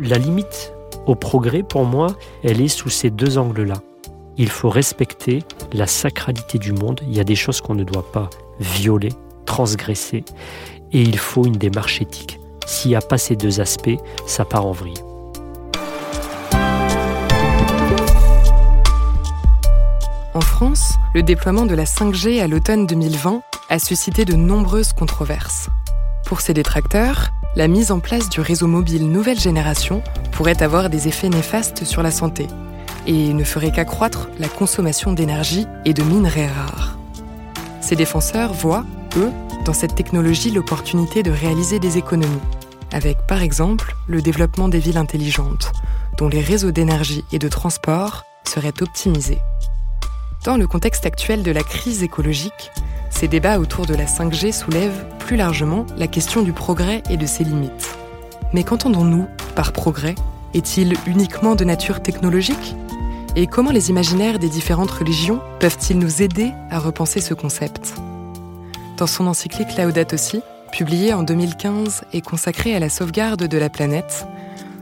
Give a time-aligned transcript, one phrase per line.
[0.00, 0.72] La limite
[1.06, 2.08] au progrès, pour moi,
[2.42, 3.76] elle est sous ces deux angles-là.
[4.36, 7.00] Il faut respecter la sacralité du monde.
[7.04, 9.10] Il y a des choses qu'on ne doit pas violer,
[9.46, 10.24] transgresser,
[10.90, 12.40] et il faut une démarche éthique.
[12.66, 14.94] S'il n'y a pas ces deux aspects, ça part en vrille.
[20.34, 25.68] En France, le déploiement de la 5G à l'automne 2020 a suscité de nombreuses controverses.
[26.26, 31.06] Pour ses détracteurs, la mise en place du réseau mobile nouvelle génération pourrait avoir des
[31.06, 32.48] effets néfastes sur la santé
[33.06, 36.98] et ne ferait qu'accroître la consommation d'énergie et de minerais rares.
[37.80, 38.84] Ses défenseurs voient,
[39.16, 39.30] eux,
[39.64, 42.40] dans cette technologie l'opportunité de réaliser des économies,
[42.92, 45.70] avec par exemple le développement des villes intelligentes,
[46.18, 49.40] dont les réseaux d'énergie et de transport seraient optimisés.
[50.44, 52.70] Dans le contexte actuel de la crise écologique,
[53.14, 57.26] ces débats autour de la 5G soulèvent plus largement la question du progrès et de
[57.26, 57.96] ses limites.
[58.52, 60.16] Mais qu'entendons-nous par progrès?
[60.52, 62.74] Est-il uniquement de nature technologique?
[63.36, 67.94] Et comment les imaginaires des différentes religions peuvent-ils nous aider à repenser ce concept?
[68.96, 70.40] Dans son encyclique Laudato Si,
[70.72, 74.26] publiée en 2015 et consacrée à la sauvegarde de la planète,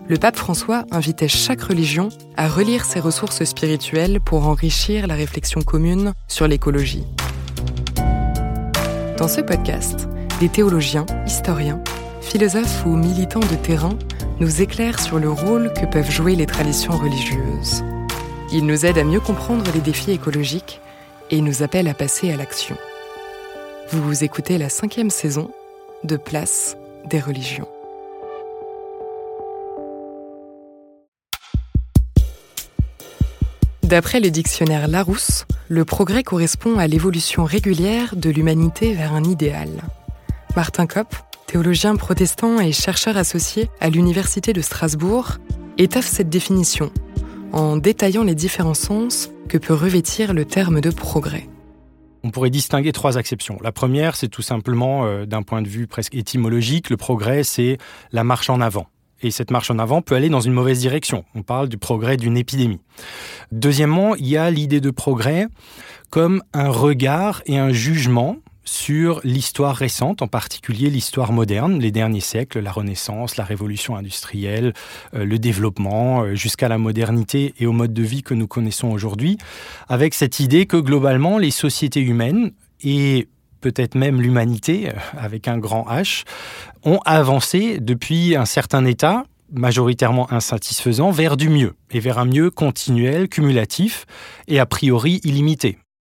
[0.08, 5.60] le pape François invitait chaque religion à relire ses ressources spirituelles pour enrichir la réflexion
[5.60, 7.04] commune sur l'écologie.
[9.22, 10.08] Dans ce podcast,
[10.40, 11.80] des théologiens, historiens,
[12.20, 13.96] philosophes ou militants de terrain
[14.40, 17.84] nous éclairent sur le rôle que peuvent jouer les traditions religieuses.
[18.50, 20.80] Ils nous aident à mieux comprendre les défis écologiques
[21.30, 22.76] et nous appellent à passer à l'action.
[23.92, 25.52] Vous écoutez la cinquième saison
[26.02, 26.76] de Place
[27.08, 27.68] des religions.
[33.92, 39.68] D'après le dictionnaire Larousse, le progrès correspond à l'évolution régulière de l'humanité vers un idéal.
[40.56, 41.14] Martin Kopp,
[41.46, 45.32] théologien protestant et chercheur associé à l'Université de Strasbourg,
[45.76, 46.90] étoffe cette définition
[47.52, 51.46] en détaillant les différents sens que peut revêtir le terme de progrès.
[52.24, 53.58] On pourrait distinguer trois exceptions.
[53.62, 57.76] La première, c'est tout simplement, euh, d'un point de vue presque étymologique, le progrès, c'est
[58.10, 58.86] la marche en avant
[59.22, 61.24] et cette marche en avant peut aller dans une mauvaise direction.
[61.34, 62.80] On parle du progrès d'une épidémie.
[63.50, 65.46] Deuxièmement, il y a l'idée de progrès
[66.10, 72.20] comme un regard et un jugement sur l'histoire récente, en particulier l'histoire moderne, les derniers
[72.20, 74.72] siècles, la Renaissance, la Révolution industrielle,
[75.14, 78.90] euh, le développement, euh, jusqu'à la modernité et au mode de vie que nous connaissons
[78.90, 79.36] aujourd'hui,
[79.88, 82.52] avec cette idée que globalement les sociétés humaines
[82.84, 83.28] et
[83.62, 86.24] peut-être même l'humanité, euh, avec un grand H,
[86.84, 92.50] ont avancé depuis un certain état majoritairement insatisfaisant vers du mieux, et vers un mieux
[92.50, 94.06] continuel, cumulatif,
[94.48, 95.78] et a priori illimité.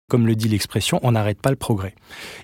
[0.09, 1.95] Comme le dit l'expression, on n'arrête pas le progrès.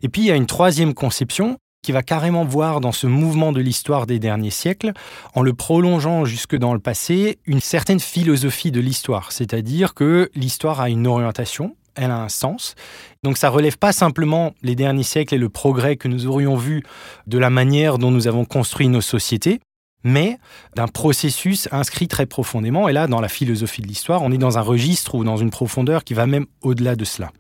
[0.02, 3.52] Et puis il y a une troisième conception qui va carrément voir dans ce mouvement
[3.52, 4.92] de l'histoire des derniers siècles,
[5.34, 10.82] en le prolongeant jusque dans le passé, une certaine philosophie de l'histoire, c'est-à-dire que l'histoire
[10.82, 12.76] a une orientation, elle a un sens.
[13.24, 16.84] Donc ça relève pas simplement les derniers siècles et le progrès que nous aurions vu
[17.28, 19.60] de la manière dont nous avons construit nos sociétés,
[20.04, 20.38] mais
[20.76, 22.88] d'un processus inscrit très profondément.
[22.88, 25.50] Et là, dans la philosophie de l'histoire, on est dans un registre ou dans une
[25.50, 27.32] profondeur qui va même au-delà de cela.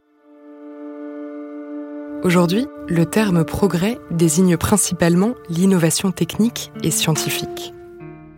[2.22, 7.74] Aujourd'hui, le terme progrès désigne principalement l'innovation technique et scientifique.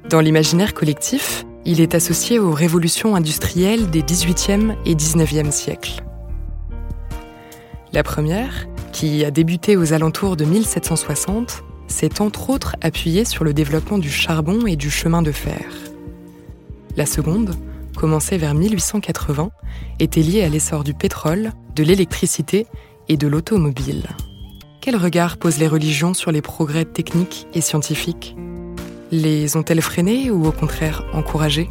[0.08, 6.03] Dans l'imaginaire collectif, il est associé aux révolutions industrielles des 18e et 19e siècles.
[7.94, 13.53] La première, qui a débuté aux alentours de 1760, s'est entre autres appuyée sur le
[13.53, 15.66] développement du charbon et du chemin de fer.
[16.96, 17.53] La seconde,
[17.97, 19.52] commencée vers 1880,
[19.99, 22.66] était liée à l'essor du pétrole, de l'électricité
[23.09, 24.03] et de l'automobile.
[24.79, 28.37] Quel regard posent les religions sur les progrès techniques et scientifiques?
[29.11, 31.70] Les ont-elles freinées ou au contraire encouragées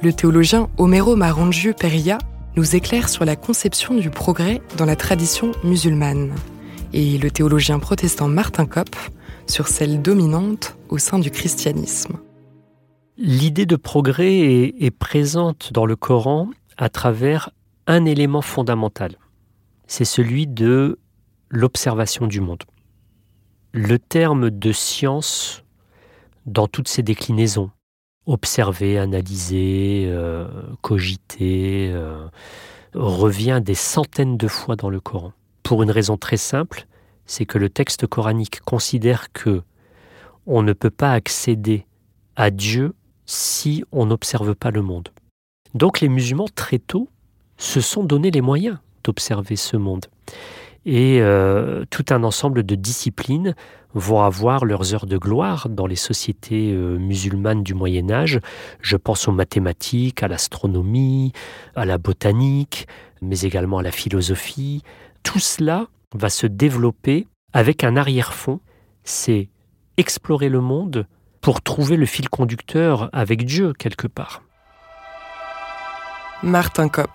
[0.00, 2.18] Le théologien Homero Marangiu Peria
[2.56, 6.32] nous éclaire sur la conception du progrès dans la tradition musulmane
[6.92, 8.96] et le théologien protestant Martin Kopp
[9.46, 12.18] sur celle dominante au sein du christianisme.
[13.16, 17.50] L'idée de progrès est, est, présente dans le Coran à travers
[17.86, 19.16] un élément fondamental.
[19.86, 20.98] C'est celui de
[21.50, 22.62] l'observation du monde.
[23.72, 25.64] Le terme de science
[26.46, 27.70] dans toutes ses déclinaisons.
[28.26, 30.46] Observer, analyser, euh,
[30.82, 32.28] cogiter, euh,
[32.94, 35.32] revient des centaines de fois dans le Coran.
[35.62, 36.86] Pour une raison très simple,
[37.26, 39.62] c'est que le texte coranique considère que
[40.46, 41.86] on ne peut pas accéder
[42.36, 42.94] à Dieu
[43.26, 45.10] si on n'observe pas le monde.
[45.74, 47.08] Donc les musulmans, très tôt,
[47.56, 50.06] se sont donné les moyens d'observer ce monde.
[50.86, 53.54] Et euh, tout un ensemble de disciplines
[53.94, 58.40] vont avoir leurs heures de gloire dans les sociétés euh, musulmanes du Moyen Âge.
[58.80, 61.32] Je pense aux mathématiques, à l'astronomie,
[61.74, 62.86] à la botanique,
[63.20, 64.82] mais également à la philosophie.
[65.22, 68.60] Tout cela va se développer avec un arrière-fond,
[69.04, 69.48] c'est
[69.96, 71.06] explorer le monde
[71.40, 74.42] pour trouver le fil conducteur avec Dieu quelque part.
[76.42, 77.10] Martin Kopp.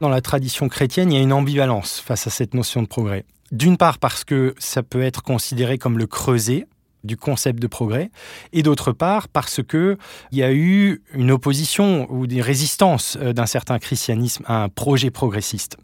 [0.00, 3.24] Dans la tradition chrétienne, il y a une ambivalence face à cette notion de progrès.
[3.52, 6.66] D'une part parce que ça peut être considéré comme le creuset
[7.04, 8.10] du concept de progrès,
[8.52, 9.98] et d'autre part parce que
[10.32, 14.68] il y a eu une opposition ou des résistances euh, d'un certain christianisme à un
[14.68, 15.76] projet progressiste.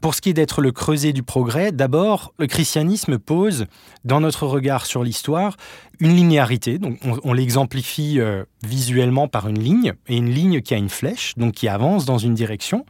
[0.00, 3.66] Pour ce qui est d'être le creuset du progrès, d'abord, le christianisme pose,
[4.04, 5.56] dans notre regard sur l'histoire,
[6.00, 6.78] une linéarité.
[6.78, 11.34] Donc, on, l'exemplifie euh, visuellement par une ligne, et une ligne qui a une flèche,
[11.36, 12.84] donc qui avance dans une direction.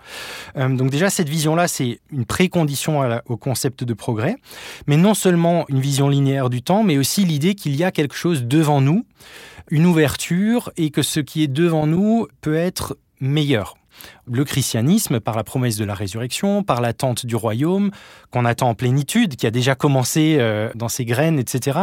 [0.57, 4.37] Euh, donc déjà, cette vision-là, c'est une précondition au concept de progrès,
[4.87, 8.15] mais non seulement une vision linéaire du temps, mais aussi l'idée qu'il y a quelque
[8.15, 9.05] chose devant nous,
[9.71, 13.77] une ouverture, et que ce qui est devant nous peut être meilleur
[14.31, 17.91] le christianisme par la promesse de la résurrection, par l'attente du royaume,
[18.31, 21.79] qu'on attend en plénitude, qui a déjà commencé euh, dans ses graines, etc.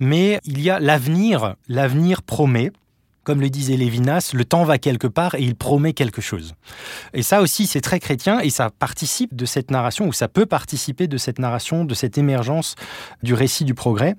[0.00, 2.72] Mais il y a l'avenir, l'avenir promet.
[3.22, 6.52] Comme le disait Lévinas, le temps va quelque part et il promet quelque chose.
[7.14, 10.44] Et ça aussi, c'est très chrétien et ça participe de cette narration, ou ça peut
[10.44, 12.74] participer de cette narration, de cette émergence
[13.22, 14.14] du récit du progrès.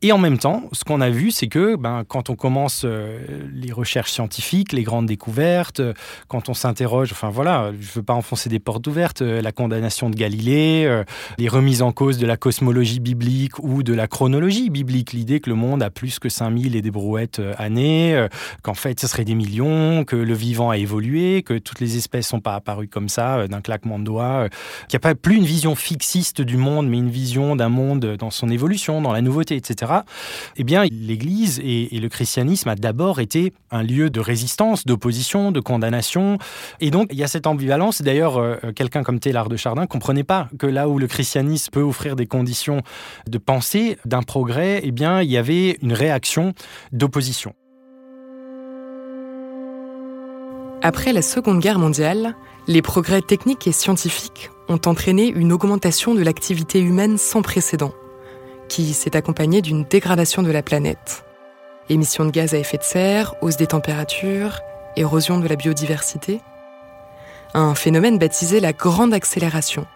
[0.00, 3.18] Et en même temps, ce qu'on a vu, c'est que ben, quand on commence euh,
[3.52, 5.92] les recherches scientifiques, les grandes découvertes, euh,
[6.28, 9.50] quand on s'interroge, enfin voilà, je ne veux pas enfoncer des portes ouvertes, euh, la
[9.50, 11.02] condamnation de Galilée,
[11.38, 15.50] les remises en cause de la cosmologie biblique ou de la chronologie biblique, l'idée que
[15.50, 18.26] le monde a plus que 5000 et des brouettes années,
[18.62, 22.28] qu'en fait ce serait des millions, que le vivant a évolué, que toutes les espèces
[22.28, 24.48] sont pas apparues comme ça, d'un claquement de doigts,
[24.88, 28.16] qu'il n'y a pas plus une vision fixiste du monde, mais une vision d'un monde
[28.16, 29.87] dans son évolution, dans la nouveauté, etc
[30.56, 35.60] eh bien, l'Église et, le christianisme a d'abord été un lieu de résistance, d'opposition, de
[35.60, 36.38] condamnation.
[36.80, 38.02] Et donc, il y a cette ambivalence.
[38.02, 41.82] D'ailleurs, euh, quelqu'un comme Taylor de Chardin comprenait pas que là où le christianisme peut
[41.82, 42.82] offrir des conditions
[43.26, 46.54] de pensée, d'un progrès, eh bien, il y avait une réaction
[46.92, 47.54] d'opposition.
[50.82, 52.36] Après la Seconde Guerre mondiale,
[52.68, 57.92] les progrès techniques et scientifiques ont entraîné une augmentation de l'activité humaine sans précédent
[58.68, 61.24] qui s'est accompagnée d'une dégradation de la planète.
[61.88, 64.60] Émissions de gaz à effet de serre, hausse des températures,
[64.96, 66.40] érosion de la biodiversité.
[67.54, 69.86] Un phénomène baptisé la grande accélération,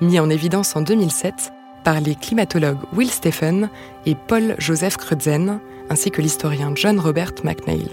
[0.00, 1.52] mis en évidence en 2007
[1.84, 3.68] par les climatologues Will Stephen
[4.06, 5.60] et Paul Joseph Crutzen,
[5.90, 7.90] ainsi que l'historien John Robert McNeil.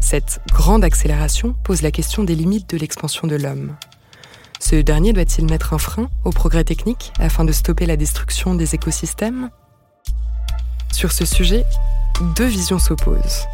[0.00, 3.76] Cette grande accélération pose la question des limites de l'expansion de l'homme.
[4.60, 8.74] Ce dernier doit-il mettre un frein au progrès technique afin de stopper la destruction des
[8.74, 9.50] écosystèmes
[10.92, 11.64] Sur ce sujet,
[12.36, 13.46] deux visions s'opposent.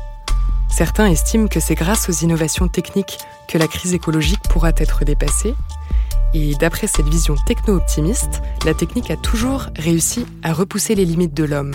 [0.70, 5.54] Certains estiment que c'est grâce aux innovations techniques que la crise écologique pourra être dépassée.
[6.32, 11.44] Et d'après cette vision techno-optimiste, la technique a toujours réussi à repousser les limites de
[11.44, 11.74] l'homme.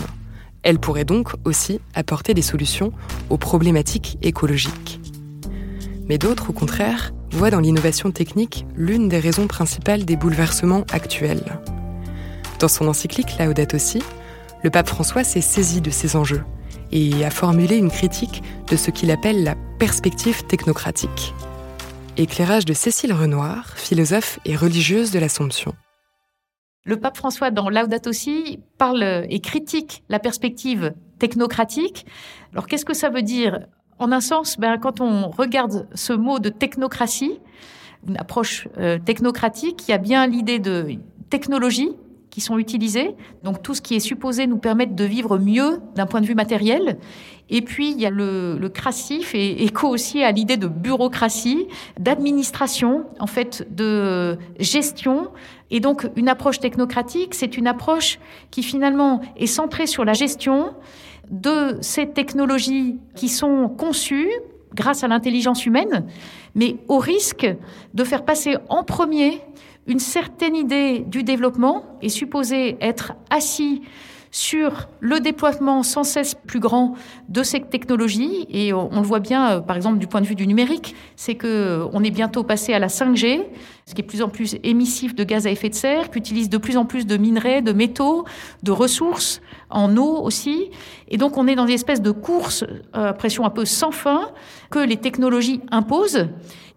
[0.63, 2.91] Elle pourrait donc aussi apporter des solutions
[3.29, 4.99] aux problématiques écologiques.
[6.09, 11.59] Mais d'autres, au contraire, voit dans l'innovation technique l'une des raisons principales des bouleversements actuels.
[12.59, 14.01] Dans son encyclique Laudato Si,
[14.63, 16.43] le pape François s'est saisi de ces enjeux
[16.91, 21.33] et a formulé une critique de ce qu'il appelle la perspective technocratique.
[22.17, 25.73] Éclairage de Cécile Renoir, philosophe et religieuse de l'Assomption.
[26.85, 32.05] Le pape François, dans Laudato Si, parle et critique la perspective technocratique.
[32.51, 33.59] Alors, qu'est-ce que ça veut dire
[33.99, 37.39] en un sens, ben, quand on regarde ce mot de technocratie,
[38.07, 40.95] une approche euh, technocratique, il y a bien l'idée de
[41.29, 41.91] technologie
[42.29, 46.05] qui sont utilisées, donc tout ce qui est supposé nous permettre de vivre mieux d'un
[46.05, 46.97] point de vue matériel.
[47.49, 51.67] Et puis il y a le, le crassif et écho aussi à l'idée de bureaucratie,
[51.99, 55.29] d'administration, en fait, de gestion.
[55.71, 58.19] Et donc une approche technocratique, c'est une approche
[58.51, 60.75] qui finalement est centrée sur la gestion
[61.29, 64.29] de ces technologies qui sont conçues
[64.73, 66.05] grâce à l'intelligence humaine,
[66.55, 67.47] mais au risque
[67.93, 69.41] de faire passer en premier
[69.87, 73.81] une certaine idée du développement est supposée être assis
[74.31, 76.93] sur le déploiement sans cesse plus grand
[77.29, 78.45] de ces technologies.
[78.49, 81.35] Et on, le voit bien, euh, par exemple, du point de vue du numérique, c'est
[81.35, 83.41] que euh, on est bientôt passé à la 5G,
[83.87, 86.49] ce qui est plus en plus émissif de gaz à effet de serre, qui utilise
[86.49, 88.25] de plus en plus de minerais, de métaux,
[88.61, 90.69] de ressources, en eau aussi.
[91.07, 94.29] Et donc on est dans une espèce de course à pression un peu sans fin
[94.69, 96.27] que les technologies imposent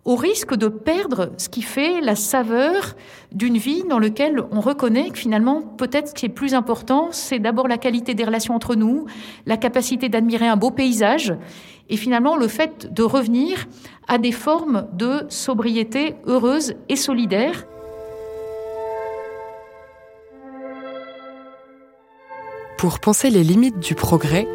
[0.04, 2.96] au risque de perdre ce qui fait la saveur
[3.30, 7.38] d'une vie dans laquelle on reconnaît que finalement, peut-être ce qui est plus important, c'est
[7.38, 9.06] d'abord la qualité des relations entre nous,
[9.46, 11.34] la capacité d'admirer un beau paysage,
[11.88, 13.66] et finalement le fait de revenir
[14.08, 17.66] à des formes de sobriété heureuse et solidaire.
[22.82, 24.48] Pour penser les limites du progrès,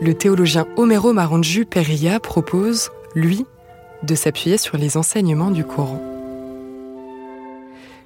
[0.00, 3.44] le théologien Homero Maranju Perilla propose, lui,
[4.02, 6.00] de s'appuyer sur les enseignements du Coran.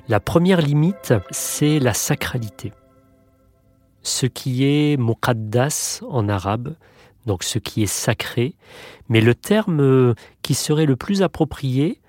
[0.08, 2.72] La première limite, c'est la sacralité.
[4.02, 6.74] Ce qui est muqaddas en arabe,
[7.26, 8.56] donc ce qui est sacré,
[9.08, 12.00] mais le terme qui serait le plus approprié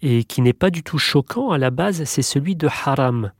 [0.00, 3.32] et qui n'est pas du tout choquant à la base, c'est celui de haram.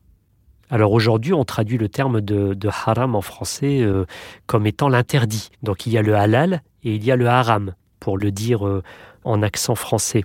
[0.72, 4.06] Alors aujourd'hui, on traduit le terme de, haram en français euh,
[4.46, 5.50] comme étant l'interdit.
[5.62, 8.66] Donc il y a le halal et il y a le haram, pour le dire
[8.66, 8.82] euh,
[9.22, 10.24] en accent français.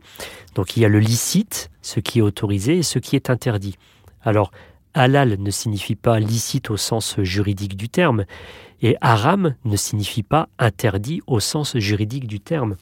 [0.56, 3.75] Donc il y a le licite, ce qui est autorisé, et ce qui est interdit.
[4.24, 4.51] Alors,
[4.94, 8.24] halal ne signifie pas licite au sens juridique du terme,
[8.82, 12.77] et haram ne signifie pas interdit au sens juridique du terme.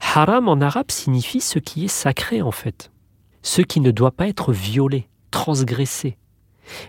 [0.00, 2.90] Haram en arabe signifie ce qui est sacré en fait,
[3.42, 6.18] ce qui ne doit pas être violé, transgressé.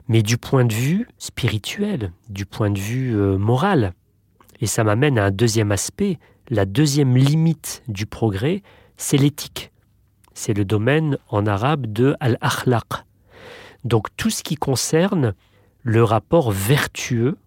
[0.08, 3.94] Mais du point de vue spirituel, du point de vue euh, moral,
[4.62, 6.18] et ça m'amène à un deuxième aspect,
[6.50, 8.62] la deuxième limite du progrès,
[8.98, 9.72] c'est l'éthique.
[10.34, 13.06] C'est le domaine en arabe de al-akhlaq.
[13.84, 15.34] Donc tout ce qui concerne
[15.84, 17.38] le rapport vertueux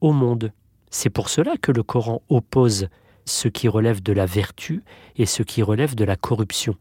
[0.00, 0.52] au monde.
[0.90, 2.88] C'est pour cela que le Coran oppose
[3.24, 4.82] ce qui relève de la vertu
[5.16, 6.74] et ce qui relève de la corruption.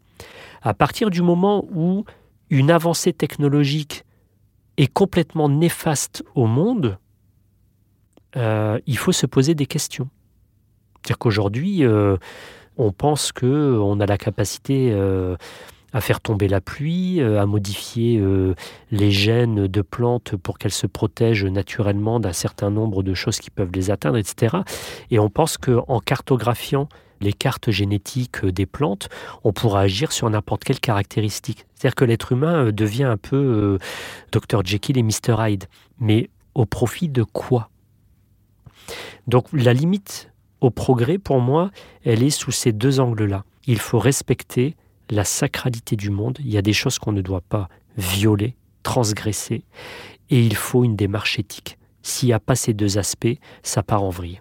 [0.61, 2.05] À partir du moment où
[2.49, 4.03] une avancée technologique
[4.81, 6.97] est complètement néfaste au monde,
[8.35, 10.09] euh, il faut se poser des questions.
[11.01, 12.17] C'est-à-dire qu'aujourd'hui, euh,
[12.77, 15.35] on pense qu'on a la capacité euh,
[15.93, 18.23] à faire tomber la pluie, euh, à modifier
[18.91, 23.49] les gènes de plantes pour qu'elles se protègent naturellement d'un certain nombre de choses qui
[23.49, 24.57] peuvent les atteindre, etc.
[25.09, 26.87] Et on pense qu'en cartographiant
[27.21, 29.09] les cartes génétiques des plantes,
[29.43, 31.65] on pourra agir sur n'importe quelle caractéristique.
[31.75, 33.77] C'est-à-dire que l'être humain devient un peu
[34.31, 35.65] Dr Jekyll et Mr Hyde.
[35.99, 37.69] Mais au profit de quoi?
[39.27, 41.71] Donc la limite au progrès, pour moi,
[42.05, 43.43] elle est sous ces deux angles-là.
[43.65, 44.75] Il faut respecter
[45.09, 46.37] la sacralité du monde.
[46.39, 49.63] Il y a des choses qu'on ne doit pas violer, transgresser,
[50.29, 51.77] et il faut une démarche éthique.
[52.03, 54.39] S'il n'y a pas ces deux aspects, ça part en vrille.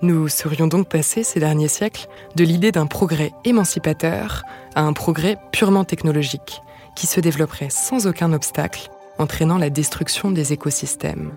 [0.00, 4.44] Nous serions donc passés ces derniers siècles de l'idée d'un progrès émancipateur
[4.76, 6.62] à un progrès purement technologique,
[6.94, 11.32] qui se développerait sans aucun obstacle, entraînant la destruction des écosystèmes.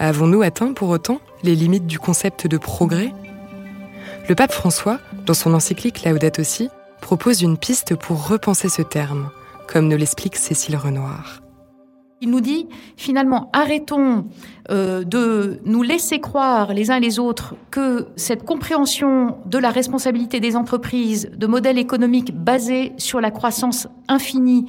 [0.00, 3.12] Avons-nous atteint pour autant les limites du concept de progrès?
[4.28, 6.70] Le pape François, dans son encyclique Laudato Si,
[7.00, 9.30] propose une piste pour repenser ce terme,
[9.68, 11.43] comme nous l'explique Cécile Renoir.
[12.20, 14.26] Il nous dit finalement arrêtons
[14.70, 20.38] euh, de nous laisser croire les uns les autres que cette compréhension de la responsabilité
[20.38, 24.66] des entreprises, de modèles économiques basés sur la croissance infinie,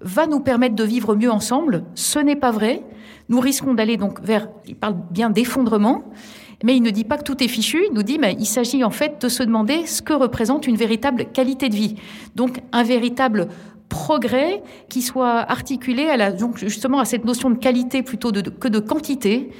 [0.00, 1.84] va nous permettre de vivre mieux ensemble.
[1.94, 2.82] Ce n'est pas vrai.
[3.28, 6.04] Nous risquons d'aller donc vers, il parle bien d'effondrement,
[6.62, 8.84] mais il ne dit pas que tout est fichu, il nous dit mais il s'agit
[8.84, 11.96] en fait de se demander ce que représente une véritable qualité de vie.
[12.36, 13.48] Donc un véritable
[13.88, 18.68] progrès qui soit articulé à la, donc justement à cette notion de qualité plutôt que
[18.68, 19.50] de quantité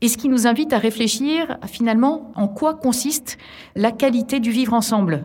[0.00, 3.38] et ce qui nous invite à réfléchir finalement en quoi consiste
[3.74, 5.24] la qualité du vivre ensemble.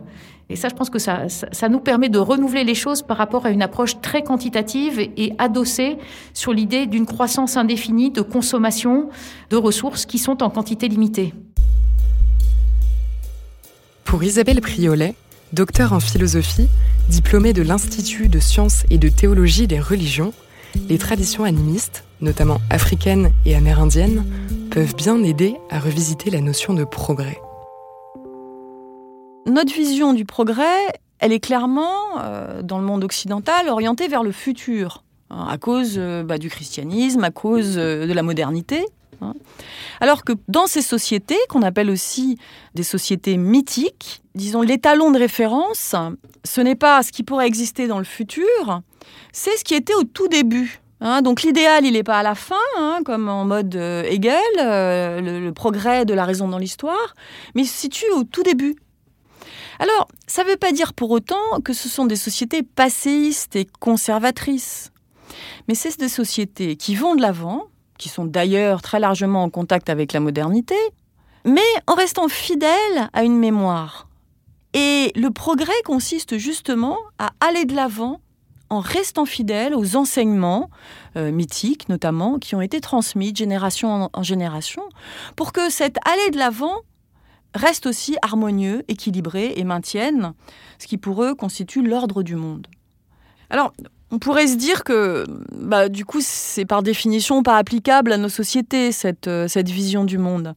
[0.52, 3.46] Et ça, je pense que ça, ça, nous permet de renouveler les choses par rapport
[3.46, 5.98] à une approche très quantitative et adossée
[6.34, 9.10] sur l'idée d'une croissance indéfinie de consommation
[9.52, 11.36] de ressources qui sont en quantité limitée.
[14.06, 15.14] Pour Isabelle Priolet,
[15.54, 16.68] docteur en philosophie,
[17.10, 20.34] diplômée de l'Institut de sciences et de théologie des religions,
[20.88, 24.24] les traditions animistes, notamment africaines et amérindiennes,
[24.72, 27.40] peuvent bien aider à revisiter la notion de progrès
[29.50, 34.32] notre vision du progrès, elle est clairement, euh, dans le monde occidental, orientée vers le
[34.32, 38.86] futur, hein, à cause euh, bah, du christianisme, à cause euh, de la modernité.
[39.22, 39.34] Hein.
[40.02, 42.38] Alors que dans ces sociétés, qu'on appelle aussi
[42.76, 45.96] des sociétés mythiques, disons l'étalon de référence,
[46.44, 48.82] ce n'est pas ce qui pourrait exister dans le futur,
[49.32, 52.36] c'est ce qui était au tout début Hein, donc l'idéal, il n'est pas à la
[52.36, 57.16] fin, hein, comme en mode euh, Hegel, euh, le, progrès de la raison dans l'histoire,
[57.56, 58.76] mais il se situe au tout début.
[59.80, 63.66] Alors, ça ne veut pas dire pour autant que ce sont des sociétés passéistes et
[63.80, 64.92] conservatrices,
[65.70, 67.68] mais c'est des sociétés qui vont de l'avant,
[68.00, 70.76] qui sont d'ailleurs très largement en contact avec la modernité,
[71.46, 74.08] mais en restant fidèles à une mémoire.
[74.74, 78.22] Et le progrès consiste justement à aller de l'avant
[78.70, 80.70] en restant fidèle aux enseignements
[81.18, 84.84] euh, mythiques notamment qui ont été transmis de génération en, génération
[85.36, 86.76] pour que cette allée de l'avant
[87.56, 90.34] reste aussi harmonieux, équilibré et maintienne
[90.78, 92.68] ce qui pour eux constitue l'ordre du monde.
[93.50, 93.74] Alors,
[94.12, 98.30] on pourrait se dire que, bah, du coup, c'est par définition pas applicable à nos
[98.30, 100.56] sociétés, cette, euh, cette vision du monde.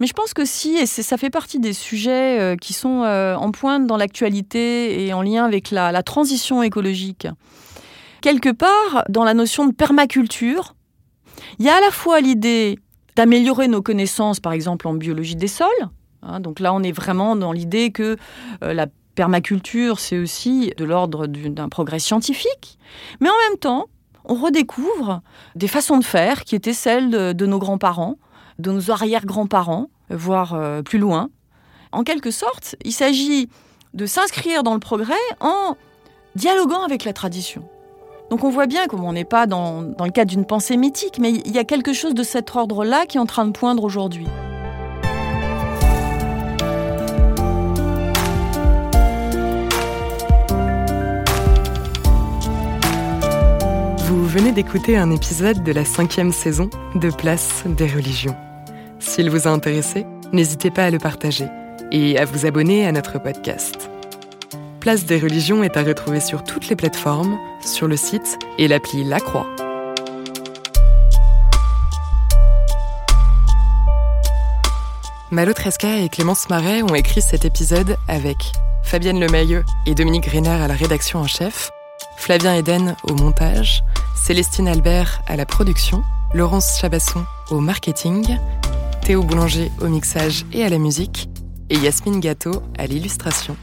[0.00, 3.34] Mais je pense que si, et ça fait partie des sujets euh, qui sont euh,
[3.34, 7.28] en pointe dans l'actualité et en lien avec la, transition écologique.
[8.20, 10.74] Quelque part, dans la notion de permaculture,
[11.58, 12.78] il y a à la fois l'idée
[13.16, 15.68] d'améliorer nos connaissances, par exemple en biologie des sols.
[16.22, 18.16] Hein, donc là, on est vraiment dans l'idée que
[18.60, 22.78] la permaculture, c'est aussi de l'ordre d'un progrès scientifique.
[23.20, 23.86] Mais en même temps,
[24.24, 25.20] on redécouvre
[25.54, 28.16] des façons de faire qui étaient celles de nos grands-parents,
[28.58, 31.30] de nos arrière-grands-parents, voire euh, plus loin.
[31.90, 33.48] En quelque sorte, il s'agit
[33.94, 35.76] de s'inscrire dans le progrès en
[36.34, 37.64] dialoguant avec la tradition.
[38.30, 41.18] Donc on voit bien comme on n'est pas dans, dans, le cadre d'une pensée mythique,
[41.18, 43.84] mais il y a quelque chose de cet ordre-là qui est en train de poindre
[43.84, 44.26] aujourd'hui.
[54.32, 58.34] Venez d'écouter un épisode de la cinquième saison de Place des religions.
[58.98, 61.44] S'il vous a intéressé, n'hésitez pas à le partager
[61.90, 63.90] et à vous abonner à notre podcast.
[64.80, 69.04] Place des religions est à retrouver sur toutes les plateformes, sur le site et l'appli
[69.04, 69.46] La Croix.
[75.30, 80.48] Malo Tresca et Clémence Marais ont écrit cet épisode avec Fabienne Lemayeux et Dominique Griner
[80.48, 81.70] à la rédaction en chef,
[82.16, 86.02] Flavien Eden au montage, Célestine Albert à la production,
[86.34, 88.38] Laurence Chabasson au marketing
[89.02, 91.28] Théo Boulanger au mixage et à la musique,
[91.70, 93.56] et Yasmine Gâteau à l'illustration.